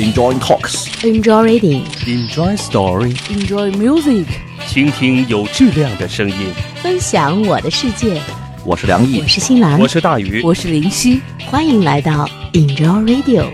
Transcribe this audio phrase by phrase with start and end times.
[0.00, 0.86] Enjoy talks.
[1.04, 1.84] Enjoy reading.
[2.06, 3.12] Enjoy story.
[3.28, 4.24] Enjoy music.
[4.66, 6.36] 倾听有质量的声音。
[6.76, 8.18] 分享我的世界。
[8.64, 9.78] 我是梁毅我，是新兰。
[9.78, 11.20] 我是大鱼，我是林夕。
[11.44, 13.44] 欢迎来到 Enjoy Radio。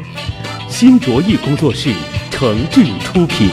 [0.68, 1.92] 新卓艺工作室
[2.30, 3.50] 诚挚出品。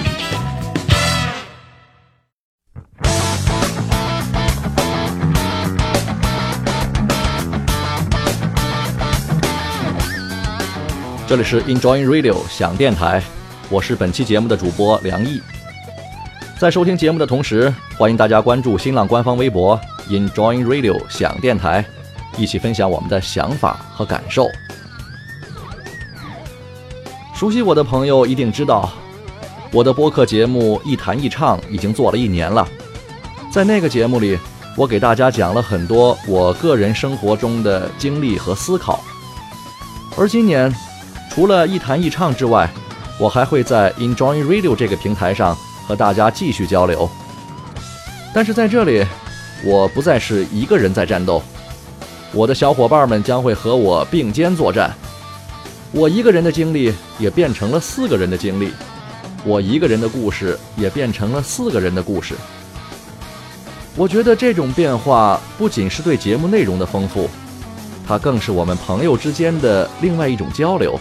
[11.33, 13.19] 这里是 Enjoy Radio 想电台，
[13.67, 15.41] 我是本期节目的主播梁毅。
[16.59, 19.75] 在收听节目的同时，欢迎大家关注新浪官方微博
[20.09, 21.83] Enjoy Radio 想电台，
[22.37, 24.47] 一起分享我们的想法和感受。
[27.33, 28.93] 熟悉我的朋友一定知道，
[29.71, 32.67] 我的播客节目《一谈一唱》已经做了一年了。
[33.51, 34.37] 在那个节目里，
[34.77, 39.03] 我给大家讲了很多我个人生活中的经历和思考。
[40.15, 40.71] 而今年，
[41.33, 42.69] 除了一谈一唱之外，
[43.19, 47.09] 我还会在 Enjoy Radio 这个平台上和大家继续交流。
[48.31, 49.03] 但是在这里，
[49.65, 51.41] 我不再是一个人在战斗，
[52.33, 54.93] 我的小伙伴们将会和我并肩作战。
[55.91, 58.71] 我一个人的经历也变成了四个人的经历，
[59.43, 62.35] 我一个人的故事也变成了四个人的故事。
[63.95, 67.27] 我觉得这种变化不仅是对节目内容的丰富，
[68.07, 70.99] 它更是我们朋友之间的另外一种交流。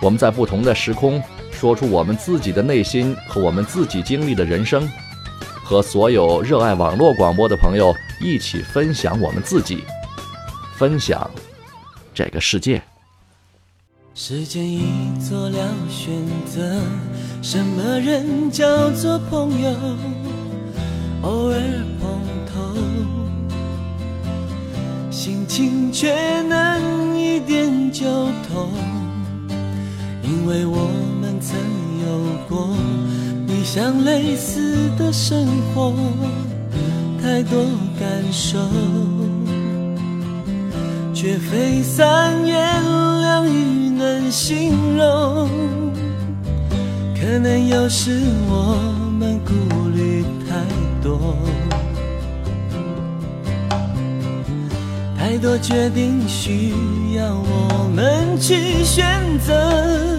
[0.00, 4.88] 我们在不同的时空说出我们自己的内心和我们自己经历的人生，
[5.62, 9.82] 和所有热爱网络广播的朋友一起分享我们自己，
[10.76, 11.30] 分享
[12.12, 12.82] 这个世界。
[14.14, 16.12] 时间已做了选
[16.46, 16.80] 择，
[17.42, 19.70] 什么人叫做朋友？
[21.22, 21.58] 偶尔
[21.98, 22.76] 碰头，
[25.10, 28.04] 心情却能一点就
[28.46, 28.70] 通，
[30.34, 30.90] 因为我
[31.20, 31.56] 们曾
[32.02, 32.08] 有
[32.48, 32.68] 过
[33.46, 35.94] 你想类似的生活，
[37.22, 37.64] 太多
[37.98, 38.58] 感受。
[41.14, 42.82] 却非三言
[43.22, 45.48] 两语能形容。
[47.14, 48.76] 可能有时我
[49.18, 49.52] 们顾
[49.96, 50.56] 虑太
[51.02, 51.36] 多，
[55.16, 56.74] 太多决定需
[57.16, 59.04] 要我们去选
[59.38, 60.18] 择，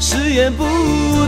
[0.00, 0.64] 誓言不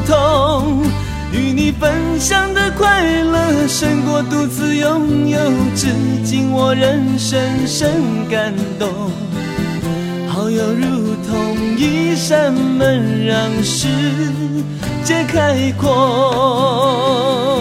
[0.07, 0.83] 同。
[1.31, 5.39] 与你分享的快乐胜过独自拥有，
[5.75, 5.89] 至
[6.25, 7.93] 今我仍深深
[8.31, 8.89] 感动。
[10.29, 13.89] 好友如同一扇门，让世
[15.05, 17.52] 界开阔。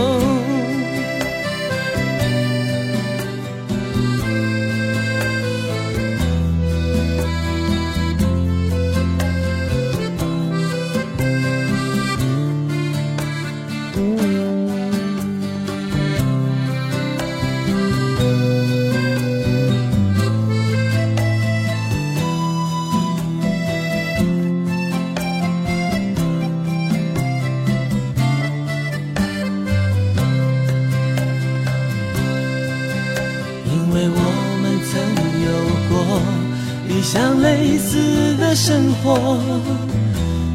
[39.04, 39.38] 活，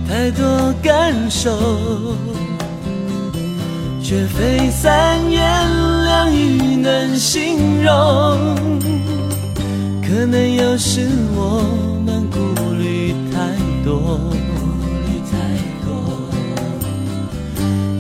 [0.09, 1.51] 太多感受，
[4.03, 5.43] 却非三言
[6.05, 7.93] 两语能形容。
[10.03, 11.61] 可能有时我
[12.05, 12.39] 们顾
[12.75, 13.37] 虑太
[13.85, 14.19] 多，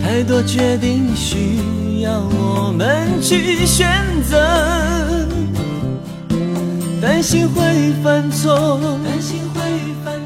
[0.00, 3.86] 太多决定需要我们去选
[4.28, 4.36] 择。
[7.00, 9.60] 担心会犯错，担心会
[10.04, 10.14] 犯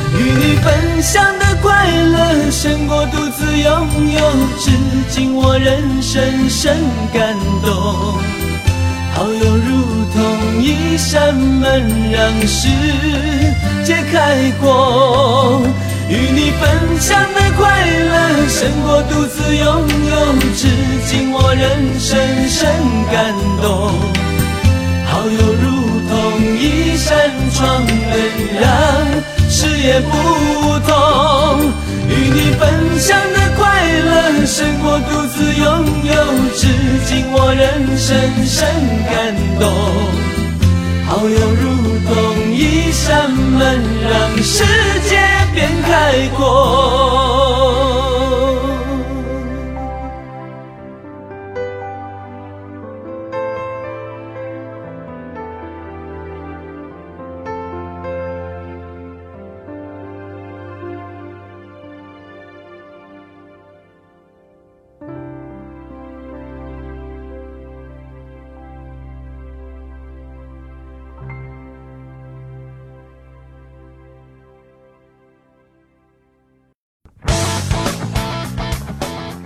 [0.13, 4.19] 与你分享的快乐胜过独自拥有，
[4.59, 4.71] 至
[5.09, 6.77] 今我仍深深
[7.13, 7.71] 感动。
[9.13, 12.67] 好友如同一扇门，让世
[13.85, 15.61] 界开阔。
[16.09, 19.65] 与你分享的快乐，胜过独自拥
[20.09, 20.67] 有，至
[21.05, 22.67] 今我仍深深
[23.11, 23.93] 感动。
[25.05, 26.11] 好友如同
[26.57, 27.89] 一扇窗门，
[28.59, 29.20] 让
[29.61, 30.11] 视野不
[30.89, 31.71] 同。
[32.09, 33.61] 与你分享的快
[33.99, 36.13] 乐，胜过独自拥有，
[36.57, 36.65] 至
[37.05, 38.67] 今我仍深深
[39.05, 39.71] 感动。
[41.05, 41.63] 好友如
[42.07, 42.11] 同
[42.51, 43.79] 一扇门，
[44.09, 44.63] 让世
[45.07, 45.19] 界
[45.53, 47.40] 变开阔。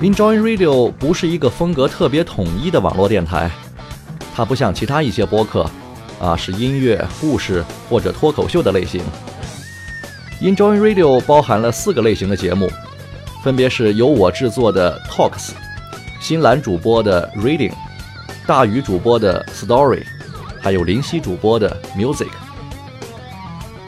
[0.02, 3.50] Enjoy Radio 不是一个风格特别统一的网络电台，
[4.36, 5.66] 它不像其他一些播客，
[6.20, 9.02] 啊是音乐、故事或者脱口秀的类型。
[10.42, 12.70] Enjoy Radio 包含了四个类型的节目，
[13.42, 15.52] 分别是由我制作的 Talks、
[16.20, 17.74] 新兰主播的 Reading、
[18.46, 20.04] 大宇主播的 Story，
[20.60, 22.28] 还有林夕主播的 Music。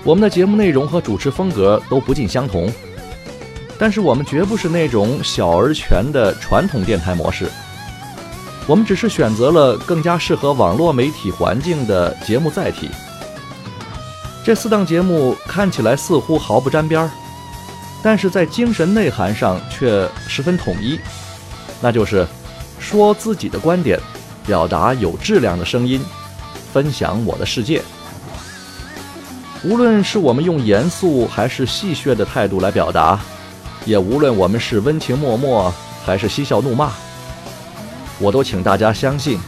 [0.05, 2.71] 我们的节目内容和主持风格都不尽相同。
[3.79, 7.47] 但是我们绝不是那种小而全的传统电台模式，
[8.65, 12.89] 我们只是选择了更加适合网络媒体环境的节目载体。
[14.43, 17.11] 这四档节目看起来似乎毫不沾边儿，
[18.01, 20.99] 但是在精神内涵上却十分统一，
[21.79, 22.25] 那就是
[22.79, 23.99] 说自己的观点，
[24.45, 26.01] 表达有质量的声音，
[26.73, 27.81] 分享我的世界。
[29.63, 33.19] 无论是我们用严肃还是戏谑的态度来表达。
[33.87, 35.73] 也无论我们是温情脉脉
[36.05, 36.91] 还是嬉笑怒骂，
[38.19, 39.39] 我都请大家相信，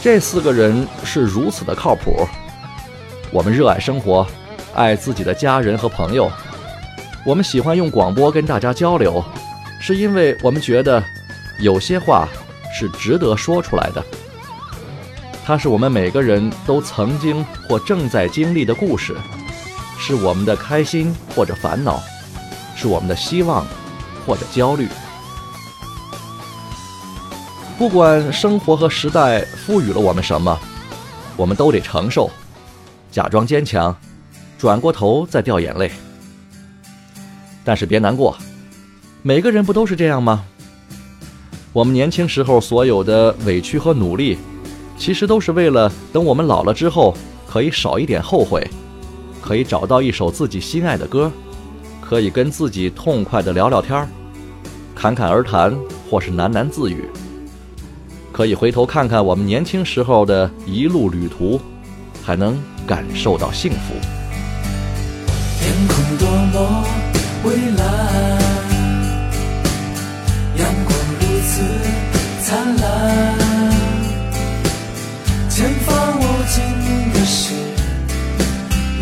[0.00, 2.24] 这四个人是如此的靠谱。
[3.32, 4.24] 我们热爱生活，
[4.74, 6.30] 爱自己的家人和朋友。
[7.26, 9.22] 我们喜欢用广播跟大家交流，
[9.80, 11.02] 是因为我们觉得
[11.58, 12.28] 有些话
[12.72, 14.00] 是值得说出来的。
[15.44, 19.16] 它是我们每个人都曾经或正在经历的故事，
[19.98, 22.00] 是我们的开心或者烦恼。
[22.76, 23.66] 是我们的希望，
[24.26, 24.88] 或者焦虑。
[27.76, 30.58] 不管生活和时代赋予了我们什么，
[31.36, 32.30] 我们都得承受，
[33.10, 33.94] 假装坚强，
[34.56, 35.90] 转过头再掉眼泪。
[37.64, 38.36] 但是别难过，
[39.22, 40.44] 每个人不都是这样吗？
[41.72, 44.38] 我们年轻时候所有的委屈和努力，
[44.96, 47.16] 其实都是为了等我们老了之后，
[47.48, 48.64] 可以少一点后悔，
[49.42, 51.32] 可以找到一首自己心爱的歌。
[52.06, 54.06] 可以跟自己痛快的聊聊天儿，
[54.94, 55.74] 侃侃而谈，
[56.08, 57.08] 或是喃喃自语。
[58.30, 61.58] 可以回头看看我们年轻时候的一路旅途，
[62.22, 63.94] 还能感受到幸福。
[65.58, 66.84] 天空多么
[67.42, 67.82] 蔚蓝，
[70.58, 71.62] 阳光如此
[72.42, 72.84] 灿烂，
[75.48, 76.62] 前方无尽
[77.14, 77.54] 的是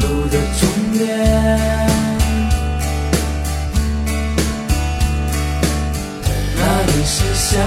[0.00, 1.91] 路的终点。
[7.04, 7.58] 是下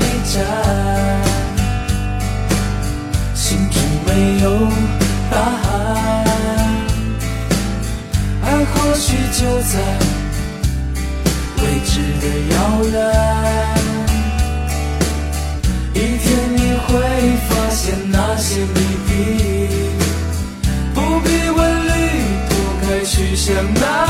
[0.00, 0.44] 一站，
[3.34, 4.08] 心中没
[4.42, 4.46] 有
[5.30, 5.74] 答案，
[8.42, 9.74] 爱或许就在
[11.58, 12.54] 未知的遥
[12.90, 12.94] 远。
[15.94, 16.88] 一天你会
[17.48, 18.74] 发现那些谜
[19.06, 19.10] 底，
[20.94, 21.88] 不必问旅
[22.48, 24.09] 途该去向哪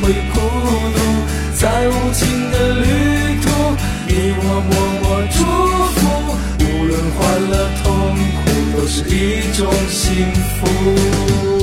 [0.00, 0.36] 会孤
[0.94, 0.98] 独。
[1.54, 2.84] 在无尽的旅
[3.40, 3.44] 途，
[4.06, 4.72] 你我默
[5.02, 5.38] 默祝
[5.96, 5.98] 福。
[6.60, 7.18] 无论欢
[7.50, 7.84] 乐痛
[8.44, 11.55] 苦，都是一种幸福。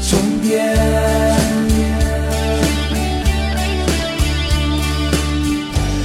[0.00, 0.52] 终点，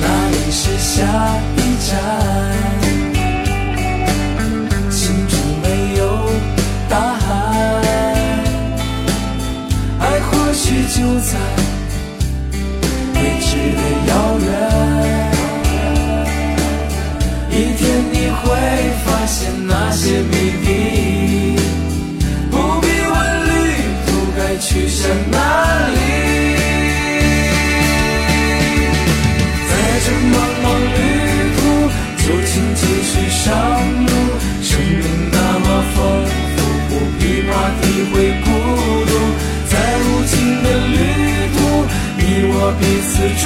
[0.02, 0.96] 那里是下
[1.56, 1.90] 一站。
[4.90, 5.66] 心中没
[5.98, 6.02] 有
[6.90, 7.32] 答案，
[10.00, 11.32] 爱或许就在
[13.16, 14.48] 未知的遥远。
[17.50, 18.44] 一天你会
[19.06, 20.68] 发现那些谜底，
[24.78, 25.38] 去向哪
[25.90, 25.98] 里。
[29.68, 29.72] 在
[30.06, 30.96] 这茫茫旅
[31.58, 31.60] 途，
[32.18, 33.46] 就请继续上
[34.06, 34.12] 路。
[34.62, 35.66] 生命那么
[35.96, 35.98] 丰
[36.54, 36.56] 富，
[36.90, 37.50] 不必怕
[37.82, 38.46] 体会孤
[39.08, 39.12] 独。
[39.68, 40.96] 在无尽的旅
[41.58, 41.58] 途，
[42.18, 42.22] 你
[42.54, 43.10] 我彼此
[43.42, 43.46] 祝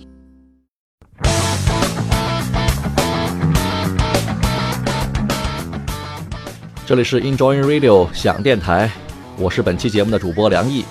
[6.91, 8.91] 这里是 Enjoy Radio 响电台，
[9.37, 10.83] 我是本期节目的主播梁毅，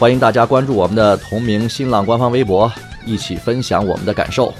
[0.00, 2.68] 欢迎大家关注我们的同名新浪官方微博，
[3.04, 4.52] 一起分享我们的感受。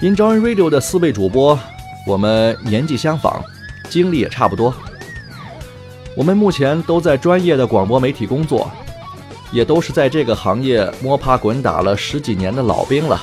[0.00, 1.56] Enjoy Radio 的四位主播，
[2.08, 3.40] 我们年纪相仿，
[3.88, 4.74] 经历也差不多。
[6.16, 8.68] 我们目前都在专业的广播媒体工作，
[9.52, 13.22] 也都是在这个行业摸爬滚打了十几年的老兵了。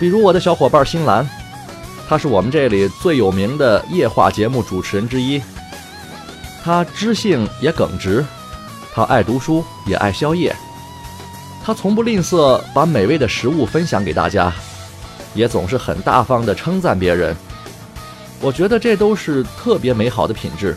[0.00, 1.28] 比如我的小伙伴新兰。
[2.12, 5.40] 他是我们这里最有名的夜话节目主持人之一。
[6.62, 8.22] 他知性也耿直，
[8.92, 10.54] 他爱读书也爱宵夜，
[11.64, 14.52] 他从不吝啬把美味的食物分享给大家，
[15.32, 17.34] 也总是很大方的称赞别人。
[18.42, 20.76] 我觉得这都是特别美好的品质。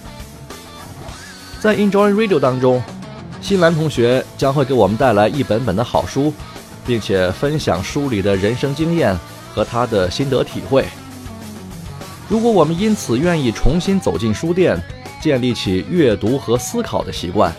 [1.60, 2.82] 在 Enjoy Radio 当中，
[3.42, 6.34] 新兰同学将会给我们带来一本本的好书，
[6.88, 9.13] 并且分享书里的人生经验
[9.54, 10.86] 和他的心得体会。
[12.27, 14.82] 如果我们因此愿意重新走进书店，
[15.22, 17.53] 建立起阅读和思考的习惯，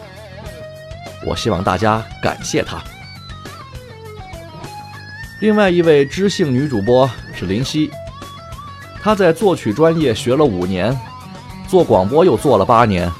[1.24, 2.82] 我希望大家感谢他。
[5.40, 7.90] 另外一位知性女主播是林夕，
[9.02, 10.98] 她在作曲专业学了五年，
[11.68, 13.10] 做广播又做了八年，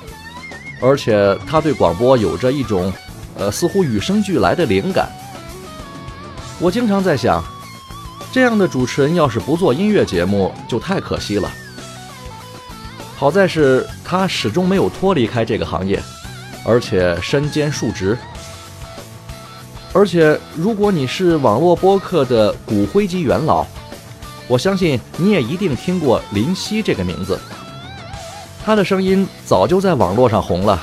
[0.80, 2.92] 而且她对广播有着一种，
[3.36, 5.08] 呃，似乎与生俱来的灵感。
[6.58, 7.44] 我经常在想。
[8.36, 11.50] 这样的主持人要是不做音乐节目，就太可惜了。
[13.16, 15.98] 好在是他始终没有脱离开这个行业，
[16.62, 18.14] 而且身兼数职。
[19.94, 23.64] 而且，如果你是网络播客的骨灰级元老，
[24.48, 27.40] 我相信你也一定听过林夕这个名字。
[28.62, 30.78] 他的声音早就在网络上红了，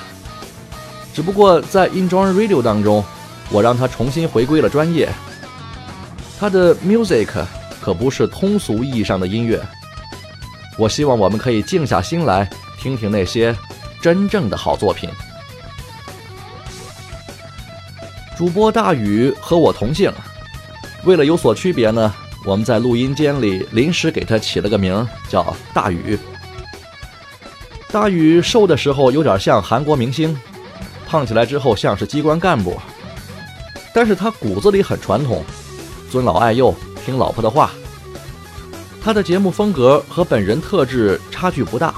[1.14, 3.06] 只不过在 Enjoy Radio 当中，
[3.52, 5.08] 我让他重新回归了专业。
[6.44, 7.30] 他的 music
[7.80, 9.66] 可不是通俗意义上的音乐，
[10.78, 13.56] 我希望我们可以静下心来听听那些
[14.02, 15.10] 真正的好作品。
[18.38, 20.12] 主播大宇和我同姓，
[21.06, 26.20] 为了有所区别呢，我们在录音间里临时给他起了个名，叫大宇。
[27.90, 30.38] 大宇瘦的时候有点像韩国明星，
[31.08, 32.78] 胖起来之后像是机关干部，
[33.94, 35.42] 但是他骨子里很传统。
[36.14, 36.72] 尊老爱幼，
[37.04, 37.72] 听老婆的话。
[39.02, 41.92] 他的节目风格和本人特质差距不大，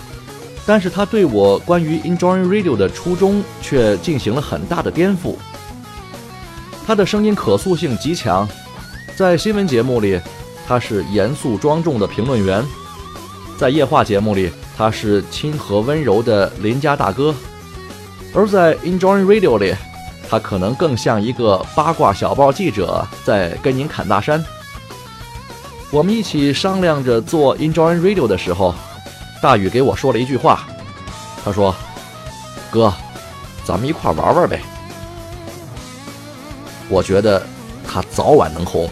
[0.65, 5.36] 但是他对我关于 Enjoy Radio 的初衷却进行了很大的颠覆。
[6.88, 8.48] 他的声音可塑性极强，
[9.17, 10.17] 在新闻节目里，
[10.65, 12.63] 他是严肃庄重的评论员；
[13.57, 17.34] 在夜话节目里，他是亲和温柔的邻家大哥；
[18.34, 19.75] 而在 Enjoy Radio 里，
[20.29, 24.44] 他可能更像一个八卦小报记者，在跟您侃大山。
[25.91, 28.74] 我们一起商量着做 Enjoy Radio 的时候。
[29.41, 30.65] 大宇给我说了一句话，
[31.44, 31.75] 他说
[32.72, 32.91] ：“哥，
[33.63, 34.60] 咱们一块玩玩呗。”
[36.89, 37.46] 我觉得
[37.88, 38.89] 他早晚能红。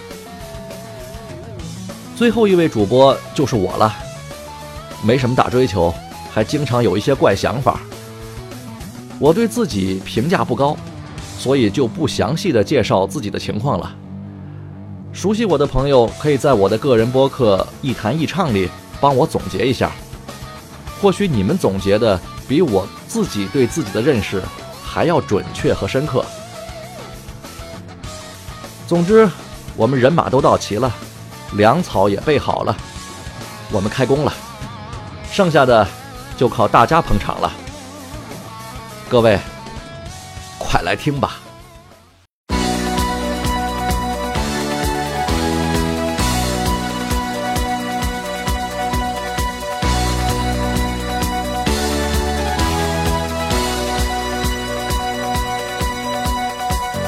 [2.16, 3.96] 最后一位主播就是我了，
[5.02, 5.92] 没什么大追求，
[6.32, 7.80] 还经常有一些怪想法。
[9.18, 10.78] 我对自己评价不高，
[11.44, 13.94] 所以就不详细的介绍自己的情况了。
[15.12, 18.70] 熟悉我的朋友可以在我的个人播客《一谈一唱》里
[19.02, 19.92] 帮我总结一下。
[21.02, 24.42] 或许你们总结的比我自己对自己的认识
[24.82, 26.24] 还要准确和深刻。
[28.88, 29.30] 总之，
[29.76, 30.90] 我们人马都到齐了，
[31.58, 32.74] 粮草也备好了，
[33.70, 34.32] 我们开工了，
[35.30, 35.86] 剩下的
[36.38, 37.52] 就靠大家捧场了。
[39.10, 39.38] 各位，
[40.74, 41.38] 快来听吧！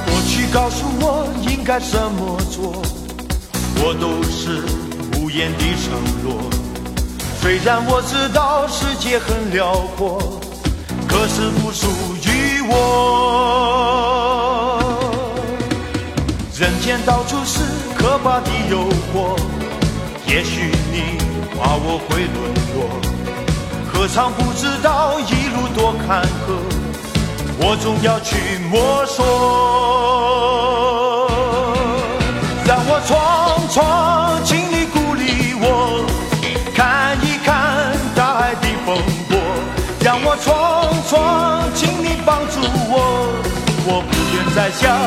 [0.06, 2.84] 过去告诉我应该怎么做，
[3.84, 4.62] 我都是
[5.20, 5.90] 无言的承
[6.24, 6.52] 诺。
[7.42, 10.40] 虽然我知道世界很辽阔，
[11.08, 11.95] 可是不属于
[12.68, 12.74] 我。
[16.58, 17.60] 人间到处是
[17.98, 19.38] 可怕的诱惑，
[20.26, 21.18] 也许你
[21.58, 22.38] 怕我会沦
[22.74, 22.78] 落，
[23.92, 26.56] 何尝不知道一路多坎坷。
[27.58, 28.36] 我总要去
[28.70, 29.24] 摸索，
[44.80, 45.00] 像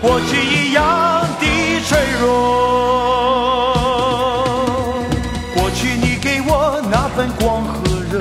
[0.00, 1.46] 过去一样的
[1.86, 2.24] 脆弱。
[5.54, 7.72] 过去你给我那份光和
[8.12, 8.20] 热，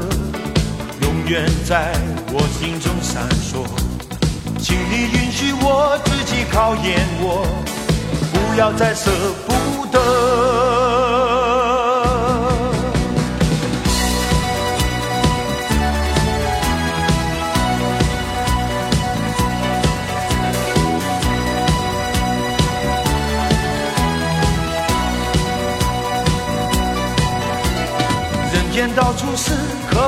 [1.02, 1.94] 永远在
[2.32, 2.92] 我心中。
[3.02, 3.66] 闪烁，
[4.60, 7.46] 请你允许我自己考验我，
[8.32, 9.12] 不要再舍
[9.46, 10.00] 不得。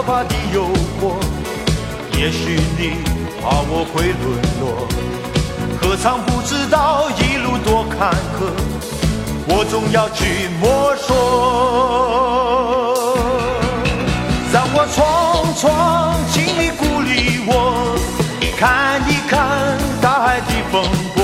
[0.05, 0.65] 怕的诱
[0.99, 1.17] 惑。
[2.17, 3.03] 也许你
[3.41, 4.25] 怕我会沦
[4.61, 4.87] 落，
[5.81, 8.45] 何尝不知道一路多坎坷，
[9.47, 11.09] 我总要去摸索。
[14.53, 17.51] 让我闯闯，请你鼓励我，
[18.57, 20.81] 看一看大海的风
[21.13, 21.23] 波。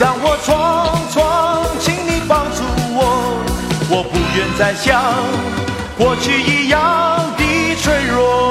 [0.00, 2.62] 让我闯闯，请你帮助
[2.94, 2.98] 我，
[3.90, 5.02] 我不愿再像
[5.98, 6.61] 过去一
[7.82, 8.41] 脆弱。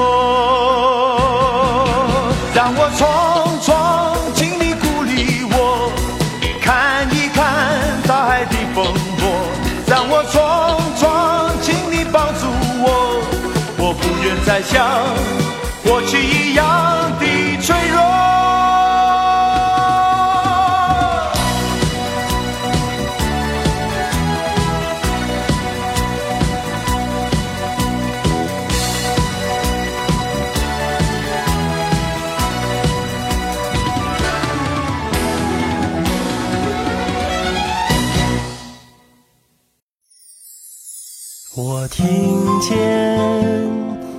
[41.92, 43.18] 听见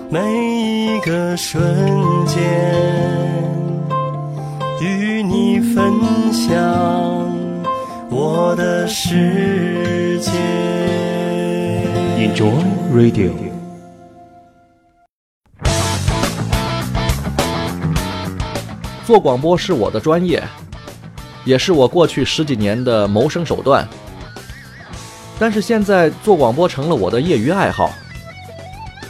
[0.07, 0.19] 每
[0.85, 1.59] 一个瞬
[2.27, 2.39] 间，
[4.79, 5.91] 与你分
[6.31, 6.53] 享
[8.11, 10.29] 我的世界。
[12.15, 12.53] Enjoy
[12.93, 13.31] Radio。
[19.03, 20.43] 做广播是我的专业，
[21.43, 23.87] 也是我过去十几年的谋生手段。
[25.39, 27.91] 但是现在做广播成了我的业余爱好。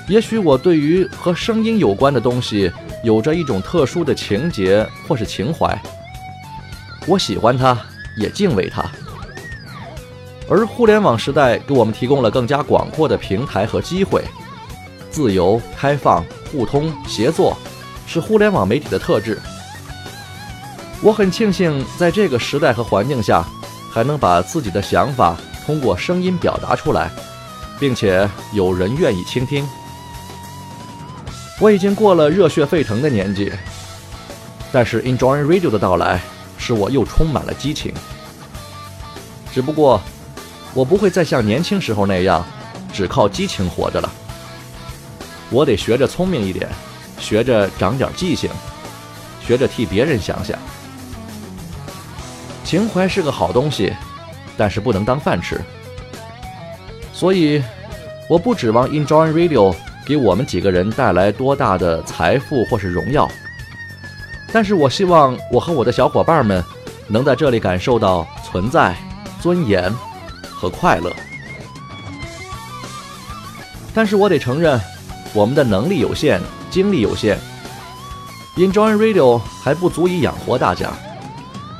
[0.08, 2.72] 也许我对于和声音有关的东西
[3.04, 5.82] 有着一种特殊的情结或是情怀，
[7.08, 7.78] 我喜欢它，
[8.18, 8.84] 也敬畏它。
[10.50, 14.22] 而互联网时代给我们提供了更加广阔的平台和机会，
[15.10, 17.58] 自由、开放、互通协作，
[18.06, 19.40] 是互联网媒体的特质。
[21.02, 23.46] 我很庆幸在这个时代和环境下，
[23.90, 27.10] 还能把自己的想法通过声音表达出来，
[27.80, 29.67] 并且有人愿意倾听。
[31.60, 33.52] 我已经过了热血沸腾的年纪，
[34.71, 36.19] 但是 Enjoy Radio 的到来，
[36.58, 37.93] 使我又充满了激情。
[39.54, 40.02] 只不过，
[40.73, 42.43] 我不会再像年轻时候那样，
[42.91, 44.12] 只靠激情活着了。
[45.49, 46.67] 我得学着聪明一点，
[47.19, 48.49] 学着长点记性，
[49.45, 50.58] 学着替别人想想。
[52.65, 53.93] 情怀是个好东西，
[54.58, 55.60] 但是不能当饭吃。
[57.13, 57.63] 所以，
[58.30, 63.30] 我不指望 Enjoy Radio 给我们几个人带来多大的财富或是荣耀，
[64.52, 66.63] 但是我希望我和我的小伙伴们
[67.08, 68.96] 能在这里感受到存在、
[69.42, 69.94] 尊严
[70.44, 71.12] 和快乐。
[73.94, 74.80] 但是我得承认，
[75.34, 77.38] 我们的能力有限，精力有限
[78.58, 80.92] ，Enjoy Radio 还不足以养活大家。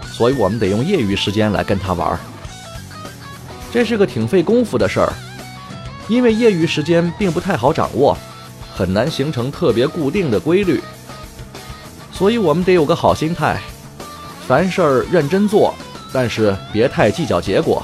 [0.06, 2.20] 所以我们得用业余时间来跟他玩儿
[3.74, 5.12] 这是个挺费功夫的事儿，
[6.08, 8.16] 因为业余时间并不太好掌握，
[8.76, 10.80] 很难形成特别固定的规律。
[12.12, 13.60] 所以我们得有个好心态，
[14.48, 15.74] 凡事儿认真做，
[16.14, 17.82] 但是别太计较结果。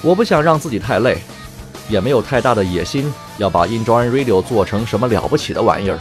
[0.00, 1.18] 我不想让自己太累，
[1.90, 5.98] 也没有太大的野心要把 Enjoy Radio 做成什么了不起的玩意儿。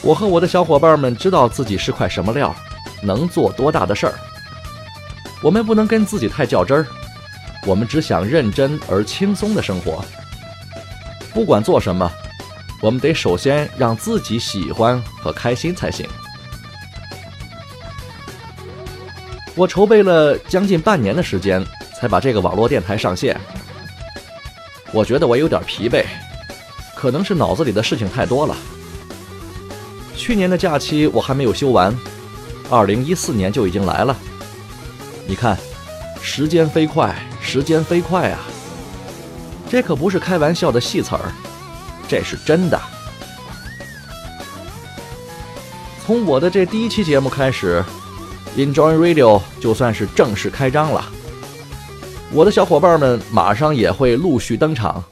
[0.00, 2.54] 我和我的小伙伴们知道自己是块什么料。
[3.00, 4.14] 能做多大的事儿？
[5.42, 6.86] 我们不能跟自己太较真儿，
[7.66, 10.04] 我们只想认真而轻松的生活。
[11.32, 12.10] 不管做什么，
[12.80, 16.06] 我们得首先让自己喜欢和开心才行。
[19.54, 21.64] 我筹备了将近半年的时间，
[21.98, 23.38] 才把这个网络电台上线。
[24.92, 26.04] 我觉得我有点疲惫，
[26.96, 28.56] 可能是脑子里的事情太多了。
[30.16, 31.96] 去年的假期我还没有休完。
[32.70, 34.16] 二零一四年就已经来了，
[35.28, 35.58] 你看，
[36.22, 38.40] 时间飞快，时间飞快啊！
[39.68, 41.30] 这可不是开玩笑的戏词儿，
[42.08, 42.80] 这是真的。
[46.06, 47.84] 从我的这第一期节目开始
[48.56, 51.04] ，Enjoy Radio 就算是正式开张了。
[52.32, 55.04] 我的小伙伴们马上也会陆续登场。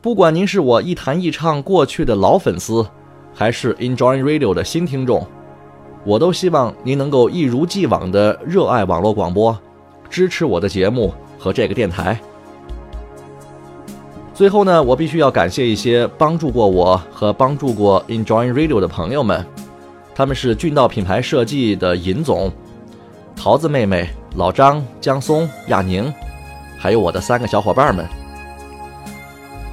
[0.00, 2.86] 不管您是我一弹一唱过去的老粉丝，
[3.34, 5.28] 还是 Enjoy Radio 的新听众。
[6.06, 9.58] 我都希望您能够一如既往的热爱网络广播，
[10.08, 12.16] 支持我的节目和这个电台。
[14.32, 19.44] 最后呢，我必须要感谢一些帮助过我和帮助过 Enjoy Radio 的朋友们，
[20.14, 22.52] 他们是俊道品牌设计的尹总、
[23.34, 26.12] 桃子妹妹、老张、江松、亚宁，
[26.78, 28.06] 还有我的三个小伙伴们。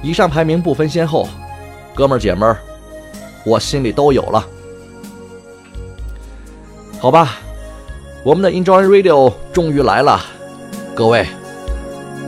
[0.02, 1.28] 以上排名不分先后，
[1.94, 2.58] 哥们儿姐们儿，
[3.46, 4.44] 我心里都有了。
[7.04, 7.36] 好吧，
[8.22, 10.18] 我们的 Enjoy Radio 终于来了，
[10.94, 11.26] 各位，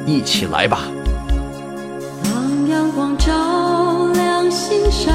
[0.04, 0.80] 一起来吧。
[2.22, 3.32] 当阳光照
[4.12, 5.14] 亮心上，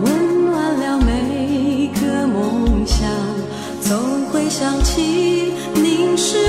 [0.00, 3.10] 温暖了每个梦想，
[3.80, 3.98] 总
[4.30, 6.47] 会想起凝视